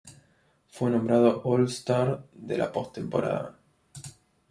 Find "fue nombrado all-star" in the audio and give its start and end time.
0.71-2.25